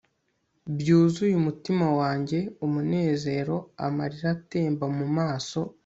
byuzuye 0.77 1.33
umutima 1.41 1.85
wanjye 1.99 2.39
umunezero; 2.65 3.55
amarira 3.85 4.27
atemba 4.35 4.85
mu 4.97 5.07
maso 5.17 5.59